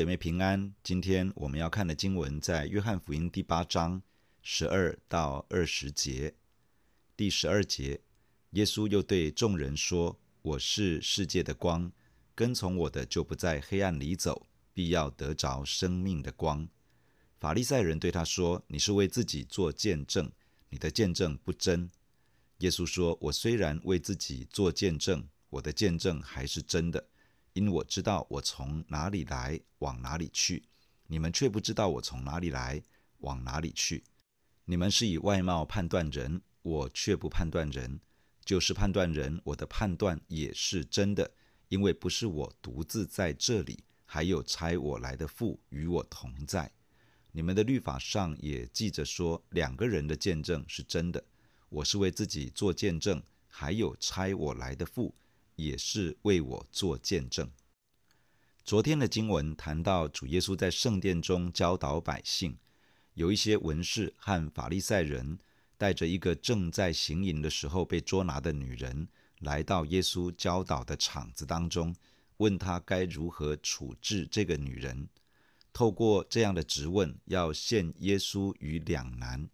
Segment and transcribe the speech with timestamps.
[0.00, 0.74] 姐妹平安。
[0.82, 4.00] 今天我们要看的经文在约翰福音第八章
[4.40, 6.32] 十二到二十节。
[7.14, 8.00] 第十二节，
[8.52, 11.92] 耶稣又对众人说：“我是世界的光，
[12.34, 16.66] 跟从我的就不在黑暗里走，必要得着生命的光。”
[17.38, 20.32] 法利赛人对他说：“你是为自己做见证，
[20.70, 21.90] 你的见证不真。”
[22.60, 27.08] 耶稣说：“我虽然为自己做见证，我的见证还是真的。”
[27.52, 30.62] 因我知道我从哪里来，往哪里去，
[31.06, 32.82] 你们却不知道我从哪里来，
[33.18, 34.04] 往哪里去。
[34.64, 38.00] 你们是以外貌判断人，我却不判断人。
[38.44, 41.30] 就是判断人，我的判断也是真的，
[41.68, 46.72] 因为不是我独自在这里，还有差我来的父与我同在。
[47.32, 51.22] 你们的律法上也记着说，两个人的见证是真的。
[51.68, 55.14] 我是为自己做见证，还有差我来的父。
[55.64, 57.50] 也是为我做见证。
[58.64, 62.56] 昨天的经文谈到主耶稣在圣殿中教导百姓，
[63.14, 65.38] 有一些文士和法利赛人
[65.76, 69.08] 带着一个正在行淫的时候被捉拿的女人，
[69.40, 71.94] 来到耶稣教导的场子当中，
[72.36, 75.08] 问他该如何处置这个女人。
[75.72, 79.48] 透过这样的质问，要陷耶稣于两难。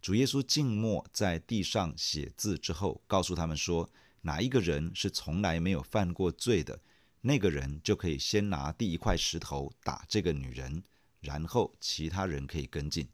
[0.00, 3.90] 主耶稣静默在地上写字之后，告诉他们说。
[4.26, 6.80] 哪一个人是从来没有犯过罪的，
[7.20, 10.82] 那个人就可以先拿第一块石头打这个女人，
[11.20, 13.08] 然后其他人可以跟进。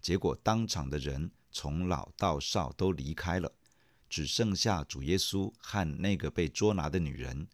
[0.00, 3.52] 结果当场的人从老到少都离开了，
[4.08, 7.46] 只剩下主耶稣和那个被捉拿的女人。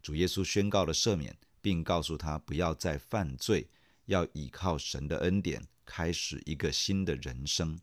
[0.00, 3.68] 主耶稣宣告了赦免，并告诉他不要再犯罪，
[4.06, 7.78] 要倚靠神的恩典，开始一个新的人生。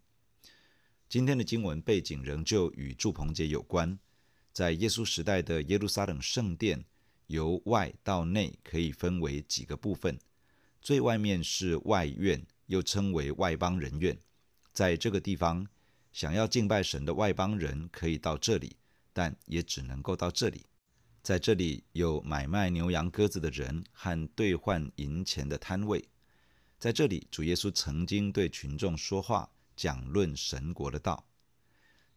[1.08, 3.99] 今天的经文背景仍旧与祝棚节有关。
[4.59, 6.83] 在耶稣时代的耶路撒冷圣殿，
[7.27, 10.20] 由外到内可以分为几个部分。
[10.81, 14.20] 最外面是外院，又称为外邦人院。
[14.73, 15.65] 在这个地方，
[16.11, 18.75] 想要敬拜神的外邦人可以到这里，
[19.14, 20.65] 但也只能够到这里。
[21.23, 26.03] 在这里有买卖牛羊鸽子的人和兑换银钱的摊位。
[26.77, 31.26] 在这里，主耶稣曾经对群众说话，讲论神国的道。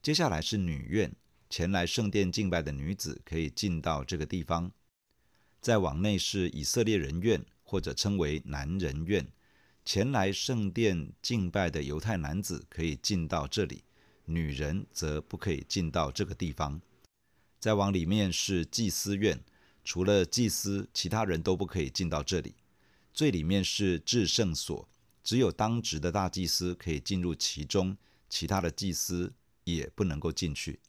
[0.03, 1.15] 接下来是女院。
[1.53, 4.73] 前来圣殿敬拜的女子可以进到这个地方，
[5.61, 9.29] 再往内是以色列人院，或者称为男人院。
[9.85, 13.85] 前来圣殿敬拜的犹太男子可以进到这里，
[14.25, 16.81] 女人则不可以进到这个地方。
[17.61, 19.39] 再往里面是祭司院，
[19.85, 22.55] 除了祭司，其他人都不可以进到这里。
[23.13, 24.89] 最里面是至圣所，
[25.23, 27.95] 只有当值的大祭司可以进入其中，
[28.31, 29.35] 其他的祭司
[29.65, 30.81] 也不能够进去。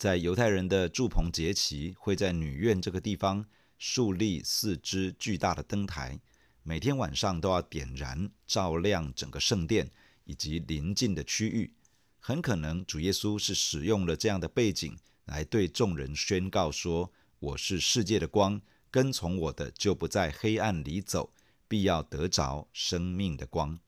[0.00, 3.44] 在犹太人的住棚节期，会在女院这个地方
[3.76, 6.18] 竖立四支巨大的灯台，
[6.62, 9.90] 每天晚上都要点燃，照亮整个圣殿
[10.24, 11.74] 以及邻近的区域。
[12.18, 14.96] 很可能主耶稣是使用了这样的背景
[15.26, 18.58] 来对众人宣告说：“我是世界的光，
[18.90, 21.34] 跟从我的就不在黑暗里走，
[21.68, 23.78] 必要得着生命的光。”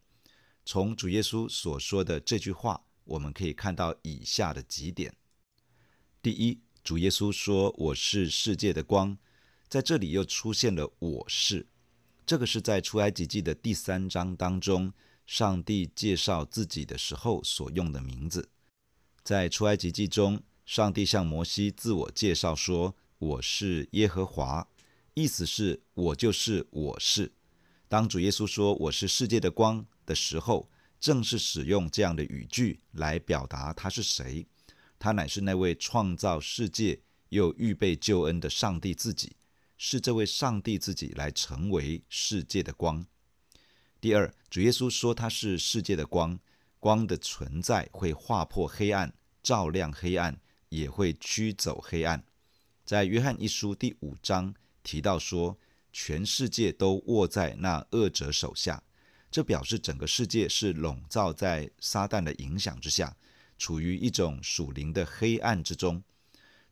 [0.66, 5.14] 从主耶稣所说的这句话，我们可以看到以下的几点。
[6.22, 9.18] 第一，主耶稣说：“我是世界的光。”
[9.68, 11.66] 在这里又出现了“我是”，
[12.24, 14.92] 这个是在出埃及记的第三章当中，
[15.26, 18.48] 上帝介绍自己的时候所用的名字。
[19.24, 24.68] 在出埃及记中，上帝向摩西自我介绍说：“我是耶和华”，
[25.14, 27.32] 意思是我就是我是。
[27.88, 34.46] 当主耶稣说“我是世界的光”的时候，正是使用这样的语句来表达他是谁。
[35.02, 39.34] 他乃是那位创造世界又预备救恩的上帝自己，
[39.76, 43.04] 是这位上帝自己来成为世界的光。
[44.00, 46.38] 第二，主耶稣说他是世界的光，
[46.78, 49.12] 光的存在会划破黑暗，
[49.42, 52.22] 照亮黑暗，也会驱走黑暗。
[52.84, 54.54] 在约翰一书第五章
[54.84, 55.58] 提到说，
[55.92, 58.80] 全世界都握在那恶者手下，
[59.32, 63.16] 这表示整个世界是笼罩在撒旦的影响之下。
[63.62, 66.02] 处于一种属灵的黑暗之中，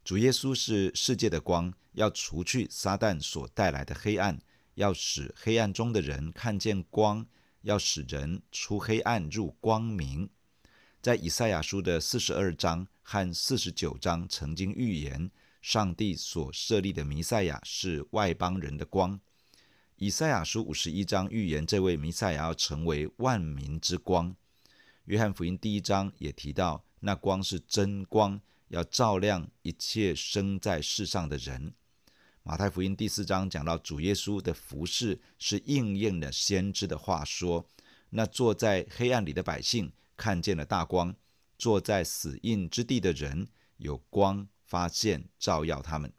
[0.03, 4.41] 主耶稣是世界的光，要除去撒旦所带来的黑暗，
[4.75, 7.25] 要使黑暗中的人看见光，
[7.63, 10.29] 要使人出黑暗入光明。
[11.01, 15.31] 在以赛亚书的四十二章和四十九章曾经预言，
[15.63, 19.21] 上帝所设立的弥赛亚是外邦人的光。
[19.95, 24.35] 以赛亚书五十一章预言，这位弥赛亚要成为万民之光。
[25.07, 31.73] 约翰福音第一章也提到，那光是真光，要照亮一切生在世上的人。
[32.43, 37.67] 马太福音第四章讲到主耶稣的服事是应验了先知的话说
[38.11, 41.15] ：“那坐在黑暗里的百姓看见了大光，
[41.59, 43.49] 坐在死荫之地的人
[43.79, 46.13] 有光发现照耀他们。”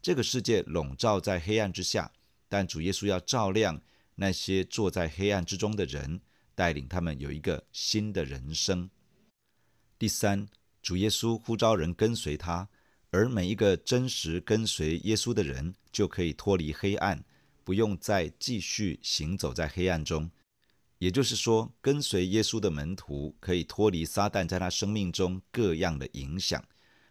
[0.00, 2.12] 这个世界笼罩在黑暗之下，
[2.48, 3.82] 但主耶稣要照亮
[4.16, 6.20] 那些坐在黑暗之中的人，
[6.54, 8.90] 带领他们有一个新的人生。
[9.98, 10.48] 第三，
[10.80, 12.68] 主耶稣呼召人跟随他。
[13.14, 17.22] 而每一个真实跟随耶稣的人，就可以脱离黑暗，
[17.62, 20.30] 不用再继续行走在黑暗中。
[20.96, 26.64] 也就是说，跟随耶稣的门徒可以脱离撒旦在他生命中各样的影响，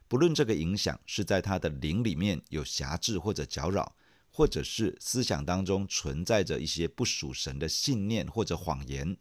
[0.08, 3.96] 不论这个影响是在他的灵里面有辖制或者搅扰，
[4.32, 9.16] 或者是思想当中存在着一些不属神的信念或者谎言，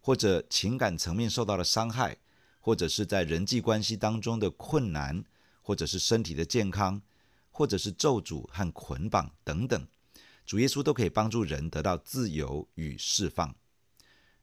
[0.00, 2.16] 或者情感层面受到了伤害，
[2.60, 5.24] 或者是在人际关系当中的困难。
[5.62, 7.00] 或者是身体的健康，
[7.52, 9.86] 或者是咒诅和捆绑等等，
[10.44, 13.54] 主耶稣都可以帮助人得到自由与释放。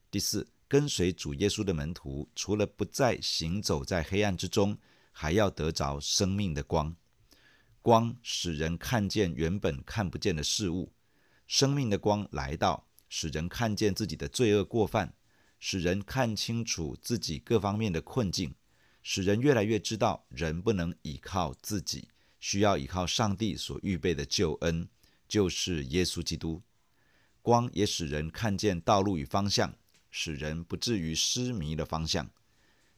[0.10, 4.78] 第四，跟随主耶稣的门徒，除了不再行走在黑暗之中，
[5.12, 6.96] 还要得着生命的光。
[7.82, 10.94] 光使人看见原本看不见的事物，
[11.46, 15.14] 生命的光来到，使人看见自己的罪恶过犯，
[15.60, 18.54] 使人看清楚自己各方面的困境。
[19.02, 22.10] 使人越来越知道，人不能依靠自己，
[22.40, 24.90] 需要依靠上帝所预备的救恩，
[25.28, 26.62] 就是耶稣基督。
[27.42, 29.74] 光也使人看见道路与方向，
[30.12, 32.30] 使人不至于失迷的方向。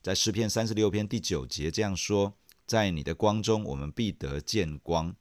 [0.01, 2.35] 在诗篇三十六篇第九节这样说
[2.65, 5.15] ：“在你的光中，我们必得见光。”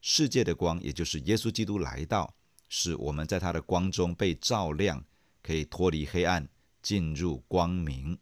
[0.00, 2.34] 世界的光，也就是耶稣基督来到，
[2.68, 5.04] 使我们在他的光中被照亮，
[5.42, 6.48] 可以脱离黑暗，
[6.84, 8.18] 进入光明。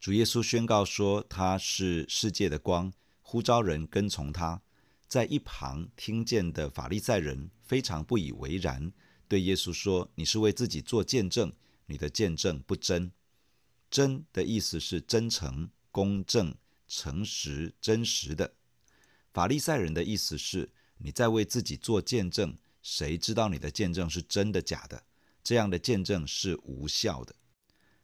[0.00, 4.60] 主耶稣宣告说他是世界的光，呼召人跟从他。
[5.06, 8.92] 在一旁听见的法利赛人非常不以为然，
[9.28, 11.52] 对耶稣说：“你是为自己做见证，
[11.86, 13.12] 你的见证不真。
[13.88, 16.54] 真的意思是真诚、公正、
[16.88, 18.54] 诚实、真实的。
[19.32, 25.04] 法利赛人的意思是你在为自己做见证，谁知道你的见证是真的假的？
[25.42, 27.34] 这样的见证是无效的。”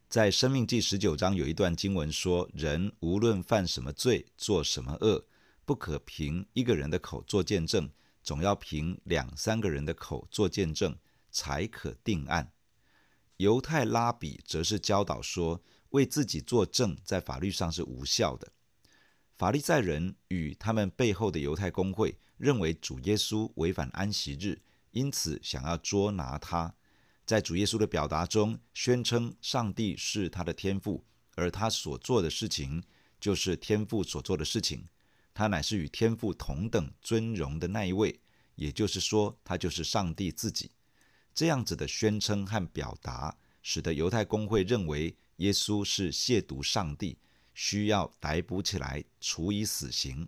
[0.09, 5.25] 在《生命记》十九章有一段经文说：“人无论犯什么罪，做什么恶，
[5.65, 7.89] 不可凭一个人的口做见证，
[8.23, 10.97] 总要凭两三个人的口做见证，
[11.29, 12.53] 才可定案。”
[13.35, 18.53] 犹太拉比则是教导说，为自己作证在法律上是无效的。
[19.35, 24.61] 法利赛人与他们背后的犹太公会认为主耶稣违反安息日，
[24.91, 26.75] 因此想要捉拿他。
[27.27, 31.03] 在主耶稣的表达中，宣称上帝是他的天父，
[31.35, 32.81] 而他所做的事情
[33.19, 34.87] 就是天父所做的事情。
[35.33, 38.17] 他乃是与天父同等尊荣的那一位，
[38.55, 40.71] 也就是说，他就是上帝自己。
[41.35, 47.17] 这样子的宣称和表达，使得犹太公会认为耶稣是亵渎上帝，
[47.53, 50.25] 需要逮捕起来处以死刑。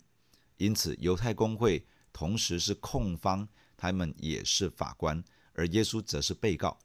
[0.58, 3.48] 因此，犹太公会同时是控方，
[3.78, 5.24] 他们也是法官，
[5.54, 6.78] 而耶稣则是被告。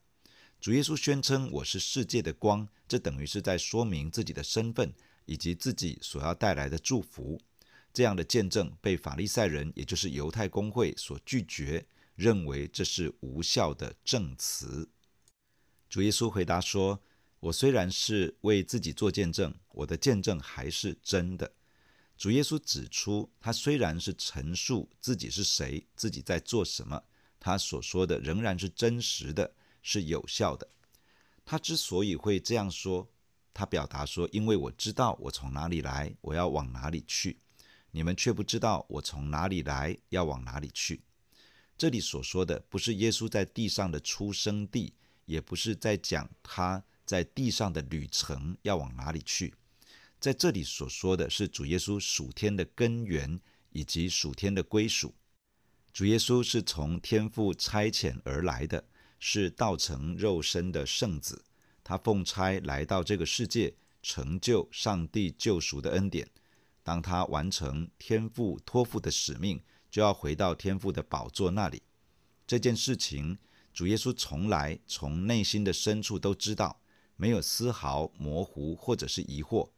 [0.64, 4.90] 主耶稣宣称：“我是世界的光。”这等于是在说明自己的身份
[5.26, 7.38] 以及自己所要带来的祝福。
[7.92, 14.88] 这样的见证被法利赛人，也就是犹太公会所拒绝，认为这是无效的证词。
[15.90, 16.98] 主耶稣回答说
[17.40, 21.52] ：“我虽然是为自己做见证，我的见证还是真的。”
[22.16, 27.04] 主耶稣指出，他虽然是陈述自己是谁，自己在做什么，
[27.38, 29.52] 他所说的仍然是真实的。
[29.84, 30.68] 是有效的。
[31.44, 33.08] 他之所以会这样说，
[33.52, 37.36] 他表达说：“因为我知道我从哪里来，我要往哪里去；
[37.92, 41.02] 你们却不知道我从哪里来，要往哪里去。”
[41.76, 44.94] 这里所说的不是耶稣在地上的出生地，
[45.26, 49.52] 也不是在讲他在地上的旅程要往哪里去。
[50.18, 53.38] 在这里所说的是主耶稣属天的根源
[53.70, 55.14] 以及属天的归属。
[55.92, 58.82] 主耶稣是从天父差遣而来的。
[59.26, 61.46] 是道成肉身的圣子，
[61.82, 66.28] 他奉差来到这个世界，成就上帝救赎的恩典。
[66.82, 71.82] 当他完成天父托付的使命，就要回到天父的宝座那里。
[72.46, 73.38] 这件事情，
[73.72, 76.82] 主耶稣从来从内心的深处都知道，
[77.16, 79.70] 没有丝毫模糊或者是疑惑。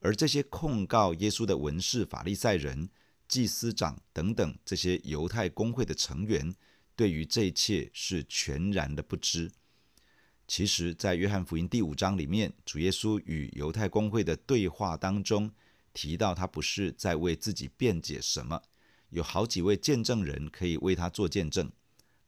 [0.00, 2.90] 而这些控告耶稣的文士、法利赛人、
[3.28, 6.52] 祭司长等等这些犹太公会的成员，
[6.98, 9.52] 对于这一切是全然的不知。
[10.48, 15.52] 其实，在约翰福音第五章里面，主耶稣与犹太公会的对话当中，
[15.94, 18.60] 提到他不是在为自己辩解什么，
[19.10, 21.70] 有好几位见证人可以为他做见证，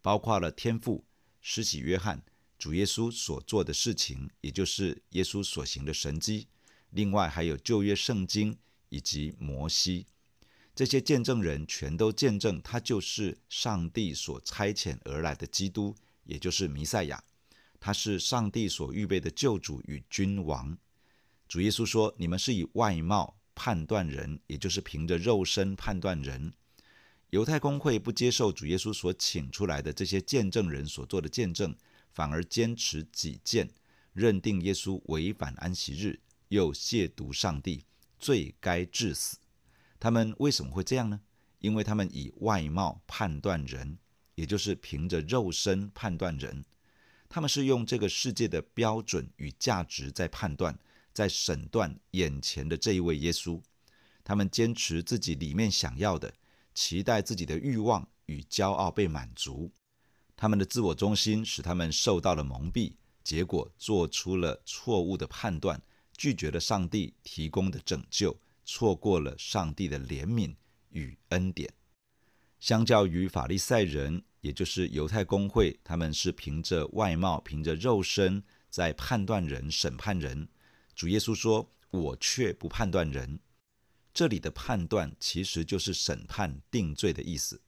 [0.01, 1.05] 包括了天父、
[1.41, 2.23] 施洗约翰、
[2.57, 6.47] 主耶稣所做的事情，也就是耶稣所行的神迹。
[6.91, 8.57] 另外还有旧约圣经
[8.89, 10.07] 以及摩西，
[10.81, 15.95] 这些见证人全都见证他就是上帝所差遣而来的基督，
[16.25, 17.23] 也就是弥赛亚。
[17.79, 20.79] 他是上帝所预备的救主与君王。
[21.47, 26.55] 主耶稣说：“你们是以外貌判断人，也就是凭着肉身判断人。”
[27.29, 31.77] 犹太公会不接受主耶稣所请出来的这些见证人所做的见证，
[32.11, 33.69] 反而坚持己见，
[34.15, 37.85] 认定耶稣违反安息日，又亵渎上帝，
[38.19, 39.37] 罪该致死。
[40.01, 41.21] 他们为什么会这样呢？
[41.59, 43.99] 因为他们以外貌判断人，
[44.35, 46.65] 也就是凭着肉身判断人。
[47.29, 50.79] 他们是用这个世界的标准与价值在判断，
[51.13, 53.61] 在审断眼前的这一位耶稣。
[54.25, 56.33] 他们坚持自己里面想要的，
[56.75, 59.71] 期待自己的欲望与骄傲被满足。
[60.35, 65.83] 他们的自我中心使他们受到了蒙蔽，结果做出了错误的判断，
[66.17, 68.35] 拒绝了上帝提供的拯救，
[68.73, 70.55] 错过了上帝的怜悯
[70.91, 71.75] 与恩典。
[72.61, 80.49] 相较于法利赛人，也就是犹太公会，他们是凭着外貌、凭着肉身在判断人、审判人。
[80.95, 83.41] 主耶稣说：“我却不判断人。”
[84.15, 87.61] 这里的判断其实就是审判、定罪的意思。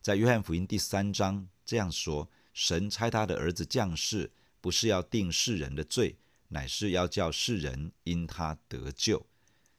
[0.00, 4.30] 在约翰福音第三章这样说：“神差他的儿子降世，
[4.60, 6.16] 不是要定世人的罪，
[6.48, 9.26] 乃是要叫世人因他得救。”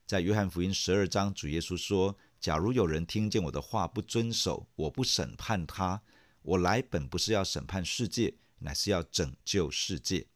[0.06, 6.00] 在约翰福音十二章，主耶稣说：“假如有人听见我的话不遵守，我不审判他。”
[6.44, 10.28] 我来本不是要审判世界，乃是要拯救世界。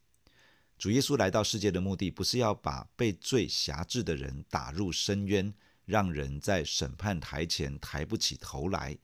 [0.75, 5.53] 主耶稣来到世界的目的，不是要把被罪辖制的人打入深渊，
[5.85, 8.97] 让人在审判台前抬不起头来，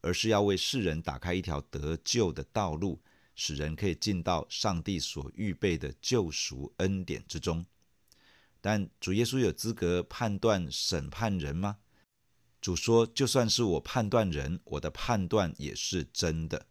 [0.00, 2.98] 而是要为世人打开一条得救的道路，
[3.34, 7.66] 使人可以进到上帝所预备的救赎恩典之中。
[8.66, 11.78] 但主耶稣有资格判断审判人吗？
[12.60, 16.66] 主说：“就算是我判断人，我的判断也是真的。”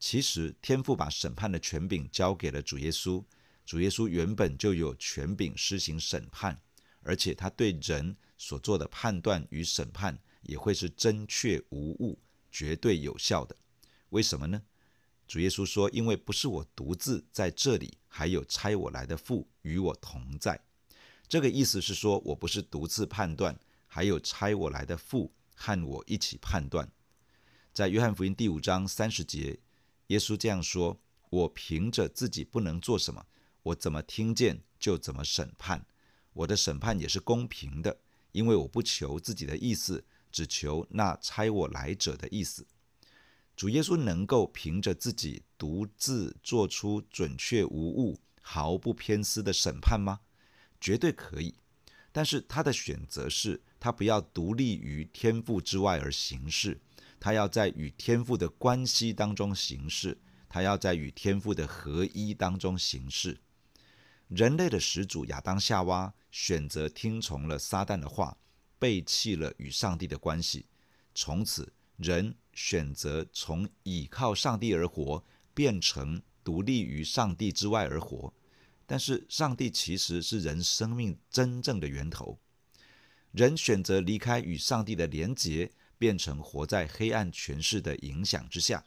[0.00, 3.22] 其实，天父把审判的权柄交给了主耶稣。
[3.66, 6.62] 主耶稣原本就有权柄施行审判，
[7.02, 12.18] 而且他对人所做的判断与审判也会是真确无误、
[12.50, 13.54] 绝对有效的。
[14.08, 14.62] 为什么呢？
[15.26, 20.58] 主耶稣说：“因为不是我独自在这里，还有差我来的父与我同在。”
[21.28, 23.58] 这个意思是说，我不是独自判断。
[23.90, 26.92] 还有差我来的父和我一起判断，
[27.72, 29.58] 在约翰福音第五章三十节，
[30.08, 33.24] 耶稣这样说：“我凭着自己不能做什么，
[33.62, 35.86] 我怎么听见就怎么审判。
[36.34, 37.98] 我的审判也是公平的，
[38.32, 42.66] 因为我不求自己的意思，只求那差我来者的意思。”
[43.56, 50.20] 主耶稣能够凭着自己独自做出准确无误、毫不偏私的审判吗？
[50.80, 51.54] 绝对可以。
[52.10, 56.80] 但是他的选择是，他不要独立于天赋之外而行事，
[57.20, 60.18] 他要在与天赋的关系当中行事，
[60.48, 63.38] 他要在与天赋的合一当中行事。
[64.28, 68.36] 人类的始祖亚当夏娃选择听从了撒旦的话，
[68.78, 70.66] 背弃了与上帝的关系，
[71.14, 78.32] 从此人选择从倚靠上帝而活，变成独立于上帝之外而活。
[78.90, 82.38] 但是，上帝其实是人生命真正的源头。
[83.32, 88.86] 人选择离开与上帝的连结，变成活在黑暗权势的影响之下。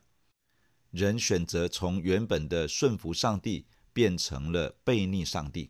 [0.89, 5.69] 人选择从原本的顺服上帝，变成了悖逆上帝。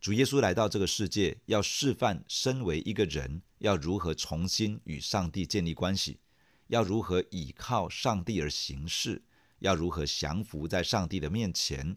[0.00, 6.18] 主耶稣来到这个世界，要示范身为一个人，要如何重新与上帝建立关系，
[6.66, 9.22] 要如何倚靠上帝而行事，
[9.60, 11.96] 要如何降服在上帝的面前。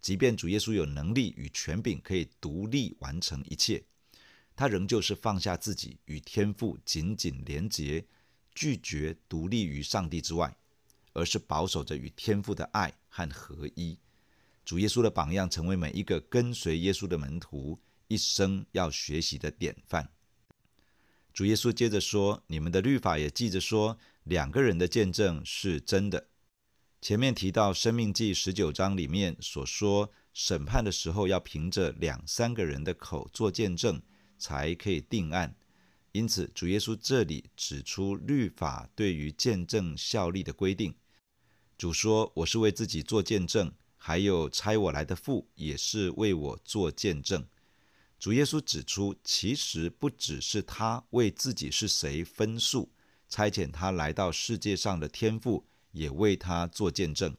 [0.00, 3.82] 即便主耶稣有能力与权柄，可以独立完成一切，
[4.54, 8.06] 他仍旧是放下自己，与天父紧紧连结，
[8.54, 10.56] 拒绝独立于上帝之外，
[11.12, 13.98] 而是保守着与天父的爱和合一。
[14.64, 20.08] 主耶稣的榜样，成为每一个跟随耶稣的门徒一生要学习的典范。
[21.32, 26.28] 主耶稣接着说：“你们的律法也记着说，两个人的见证是真的。”
[27.06, 34.02] 前面提到《生命记》十九章里面所说，审判的时候要凭着两三个人的口做见证，
[34.36, 35.54] 才可以定案。
[36.10, 40.96] 因此，主耶稣这里指出律法对于见证效力的规定。
[41.78, 47.46] 主说：“我是为自己做见证，还有差我来的父也是为我做见证。”
[48.18, 52.90] 主耶稣指出，其实不只是他为自己是谁分数，
[53.28, 55.64] 差遣他来到世界上的天赋
[55.96, 57.34] 也为他做见证，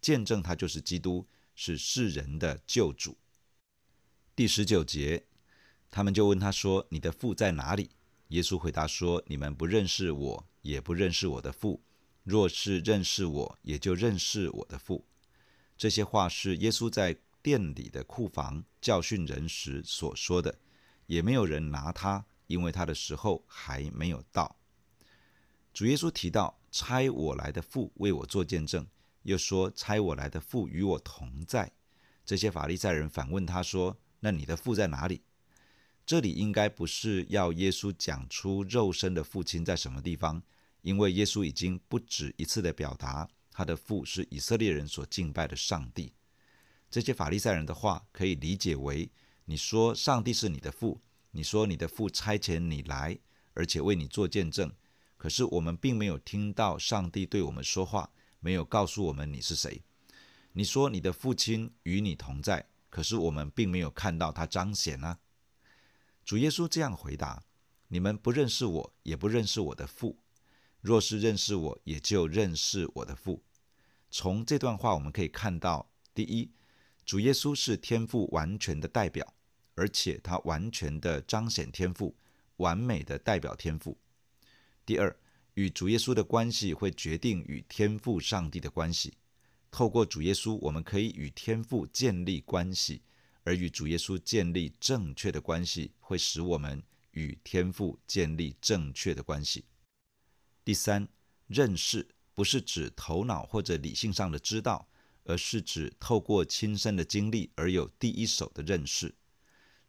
[0.00, 3.18] 见证他就是基督，是世人的救主。
[4.34, 5.26] 第十九节，
[5.90, 7.90] 他们就问他说：“你的父在哪里？”
[8.28, 11.82] 耶稣回答说：“你们不认识我，也不认识我的父。
[12.24, 15.04] 若是认识我，也就认识我的父。”
[15.76, 20.58] 这些话是耶稣在殿里的库房教训人时所说的，
[21.06, 24.57] 也没有人拿他，因为他的时候还没有到。
[25.78, 28.84] 主耶稣提到差我来的父为我做见证，
[29.22, 31.70] 又说差我来的父与我同在。
[32.24, 35.22] 这些法利赛人反问他说：“那你的父在哪里？”
[36.04, 40.42] 这里应该不是要耶稣讲出肉身的父亲在什么地方，
[40.82, 46.12] 因为耶稣已经不止一次的表达他的父是以色列人所敬拜的上帝。
[46.90, 49.08] 这些法利赛人的话可以理解为：
[49.44, 53.16] 你说上帝是你的父，你说你的父差遣你来，
[53.54, 54.72] 而且为你做见证，
[55.18, 58.10] 可是我们并没有听到上帝对我们说话，
[58.40, 59.82] 没有告诉我们你是谁。
[60.52, 65.18] 你说你的父亲与你同在，可是我们并没有看到他彰显啊。
[66.24, 67.42] 主耶稣这样回答
[67.88, 70.16] ：“你们不认识我，也不认识我的父。
[70.80, 73.42] 若是认识我，也就认识我的父。”
[74.10, 76.50] 从这段话我们可以看到，第一，
[77.04, 79.34] 主耶稣是天父完全的代表，
[79.74, 82.16] 而且他完全的彰显天父，
[82.56, 83.98] 完美的代表天父。
[84.88, 85.14] 第二，
[85.52, 89.18] 与主耶稣的关系会决定与天父上帝的关系。
[89.70, 93.02] 透过主耶稣，我们可以与天父建立关系。
[93.44, 99.66] 而与主耶稣建立正确的关系，会使我们与天父建立正确的关系。
[100.64, 101.06] 第三，
[101.48, 104.88] 认识不是指头脑或者理性上的知道，
[105.24, 109.14] 而是指透过亲身的经历而有第一手的认识。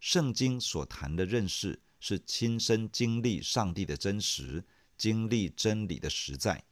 [0.01, 4.65] 圣经所谈的认识，是亲身经历上帝的真实，
[4.99, 6.63] 经历真理的实在。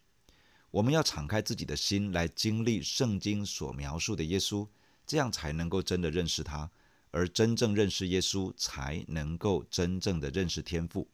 [0.70, 4.68] 我们要敞开自己的心来经历圣经所描述的耶稣。
[5.08, 6.70] 这样才能够真的认识他，
[7.12, 11.08] 而真正认识耶稣，才能够真正的认识天父。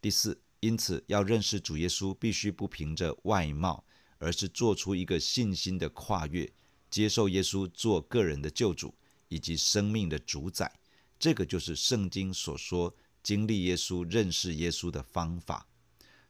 [0.00, 3.84] 第四，因此要认识主耶稣，必须不凭着外貌，
[4.18, 6.48] 而是做出一个信心的跨越，
[6.88, 8.94] 接受耶稣做个人的救主
[9.26, 10.72] 以及生命的主宰。
[11.18, 15.66] 这个就是圣经所说经历耶稣、认识耶稣的方法。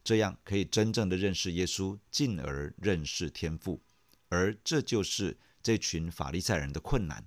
[0.05, 3.81] 这样可以真正的认识耶稣，进而认识天父，
[4.29, 5.39] 而这就是。
[5.63, 7.23] 这群法利赛人的困难，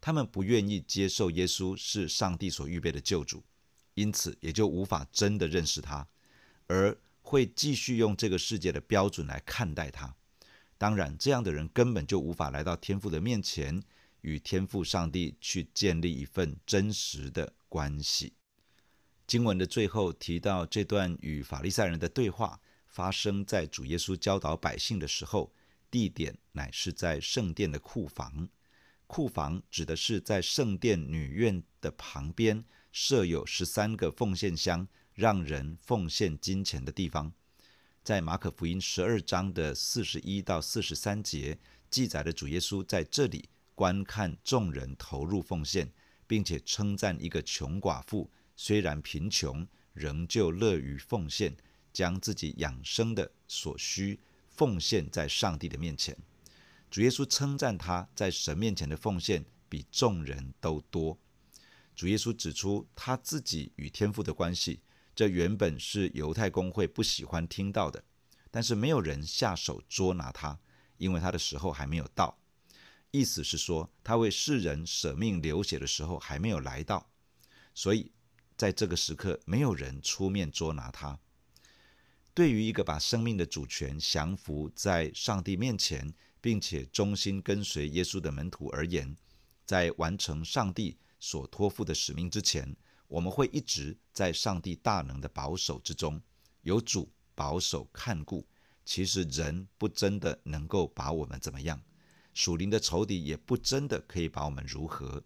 [0.00, 3.44] 他们不愿意接受耶稣是上帝所预备的救主，
[3.94, 6.08] 因此也就无法真的认识他，
[6.66, 10.12] 而会继续用这个世界的标准来看待他。
[10.76, 13.80] 当然，这样的人根本就无法来到天父的面前，
[14.22, 18.32] 与天父上帝去建立一份真实的关系。
[19.28, 25.52] 经文的最后提到，这段与法利赛人的对话发生在主耶稣教导百姓的时候。
[25.90, 28.46] 地点乃是在圣殿的库房，
[29.06, 32.62] 库房指的是在圣殿女院的旁边
[32.92, 37.32] 设有十三个奉献箱，让人奉献金钱的地方。
[38.04, 45.90] 在马可福音十二章的四十一到四十三节记载了主耶稣在这里观看众人投入奉献，
[46.26, 48.30] 并且称赞一个穷寡妇，
[48.60, 51.56] 虽然贫穷，仍旧乐于奉献，
[51.92, 54.18] 将自己养生的所需。
[54.48, 56.18] 奉献在上帝的面前，
[56.90, 61.16] 主耶稣称赞他在神面前的奉献比众人都多。
[61.94, 64.80] 主耶稣指出他自己与天父的关系，
[65.14, 68.02] 这原本是犹太公会不喜欢听到的，
[68.50, 70.58] 但是没有人下手捉拿他，
[70.96, 72.36] 因为他的时候还没有到。
[73.12, 77.08] 意思是说，他为世人舍命流血的时候还没有来到，
[77.72, 78.10] 所以
[78.58, 81.16] 在这个时刻，没有人出面捉拿他。
[82.34, 89.16] 对于一个把生命的主权降服在上帝面前，并且忠心跟随耶稣的门徒而言，
[89.64, 96.20] 在完成上帝所托付的使命之前，我们会一直在上帝大能的保守之中，
[96.62, 98.44] 有主保守看顾。
[98.84, 101.80] 其实人不真的能够把我们怎么样，
[102.34, 105.22] 属灵的仇敌也不真的可以把我们如何。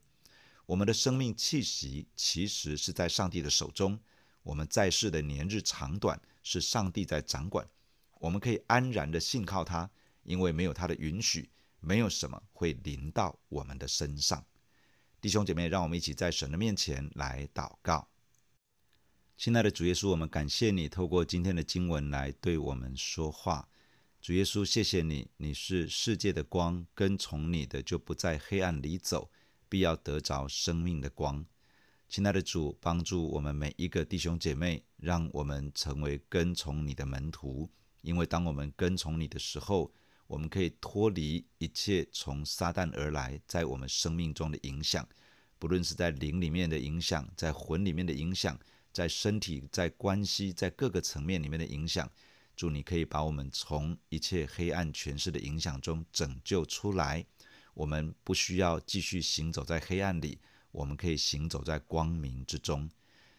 [0.73, 4.01] 我们的生命气息其实是在上帝的手中，
[4.43, 6.19] 我们在世的年日长短。
[6.43, 7.69] 是上帝在掌管，
[8.19, 9.89] 我们可以安然的信靠他，
[10.25, 14.45] 因为没有他的允许，没有什么会临到我们的身上。
[15.21, 18.09] 弟兄姐妹，让我们一起在神的面前来祷告。
[19.37, 23.69] 亲爱的主耶稣，我们感谢你透过今天的经文来对我们说话。
[24.23, 29.31] 主耶稣，谢谢你，你是世界的光，跟从你的就不在黑暗里走，
[29.73, 31.43] 必要得着生命的光。
[32.07, 37.71] 亲爱的主，帮助我们每一个弟兄姐妹，让我们成为跟从你的门徒。
[38.03, 39.91] 因为当我们跟从你的时候，
[40.27, 45.09] 我们可以脱离一切从撒旦而来在我们生命中的影响，
[45.59, 48.59] 不论是在灵里面的影响，在魂里面的影响，
[48.93, 52.07] 在身体、在关系、在各个层面里面的影响。
[52.55, 57.25] 主，你可以把我们从一切黑暗权势的影响中拯救出来。
[57.75, 60.39] 我们不需要继续行走在黑暗里，
[60.71, 62.91] 我们可以行走在光明之中。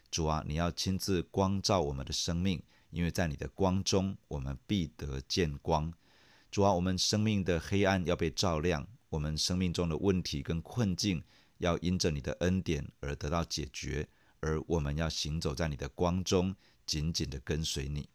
[0.10, 5.93] 主啊，你要亲自光照我们的生命，因为在你的光中，我们必得见光。
[6.52, 11.24] 主啊，我们生命的黑暗要被照亮，我们生命中的问题跟困境
[11.58, 14.08] 要因着你的恩典而得到解决，
[14.39, 18.08] 而我们要行走在你的光中，紧紧地跟随你。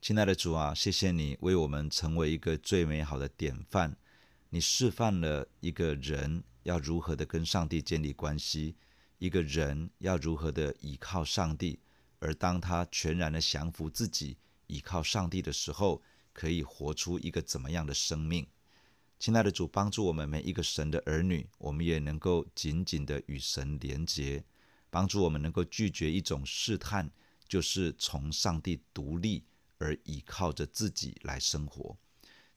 [0.00, 3.96] 亲爱的主啊，谢谢你为我们成为一个最美好的典范。
[4.50, 8.76] 你示范了一个人要如何的跟上帝建立关系，
[9.18, 11.78] 一个人要如何的倚靠上帝，
[12.18, 18.46] 而当他全然的降服自己，倚靠上帝的时候，可以活出一个怎么样的生命？
[19.18, 24.44] 亲爱的主，帮助我们每一个神的儿女，我们也能够紧紧的与神连结，
[24.88, 27.10] 帮助我们能够拒绝一种试探，
[27.46, 29.44] 就是从上帝独立。
[29.80, 31.96] 而倚靠着自己来生活，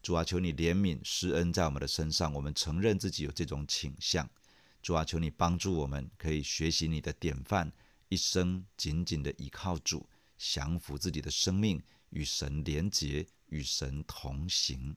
[0.01, 2.33] 主啊，求你怜悯施恩在我们的身上。
[2.33, 4.27] 我们承认自己有这种倾向，
[4.81, 7.71] 主啊，求你帮助我们，可以学习你的典范，
[8.09, 14.95] 一生紧紧的倚靠主，降服自己的生命，与神连结，与神同行。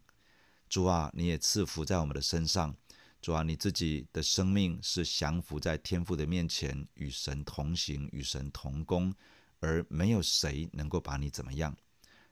[0.70, 2.74] 主啊，你也赐福在我们的身上。
[3.20, 9.14] 主啊，你自己的生命是降服在天父的面前，与神同行，与神同工，
[9.60, 11.76] 而没有谁能够把你怎么样。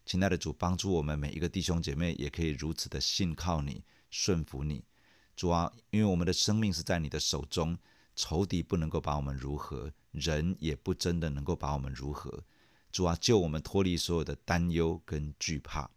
[0.04, 4.84] 亲爱的主，帮助我们每一个弟兄姐妹，也可以如此的信靠你、顺服你。
[5.36, 7.78] 主啊，因为我们的生命是在你的手中，
[8.16, 12.42] 仇敌不能够把我们如何，人也不真的能够把我们如何。
[12.90, 15.88] 主啊，救我们脱离所有的担忧跟惧怕，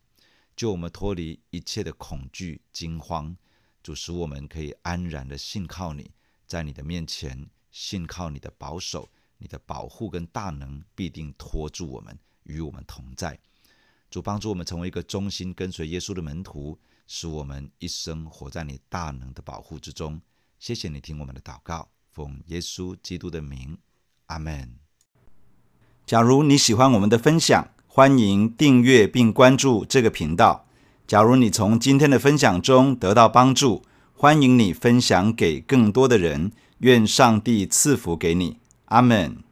[0.56, 3.36] 救我们脱离一切的恐惧、惊慌。
[3.84, 6.12] 主，使我们可以安然的信靠你，
[6.46, 13.38] 在你的面前信靠你的保守、你的保护跟大能，必定托住我们，与我们同在。
[14.10, 20.22] 主帮助我们成为一个忠心跟随耶稣的门徒，使我们一生活在你大能的保护之中。
[20.60, 23.78] 谢谢你听我们的祷告，奉耶稣基督的名，
[24.28, 24.76] 阿门。
[26.06, 30.68] 假如你喜欢我们的分享，欢迎订阅并关注这个频道。
[31.08, 36.52] 假如你从今天的分享中得到帮助，欢迎你分享给更多的人。
[36.80, 39.45] 愿上帝赐福给你，阿门。